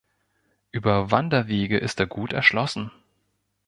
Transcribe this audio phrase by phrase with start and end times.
[0.71, 2.89] Über Wanderwege ist er gut erschlossen.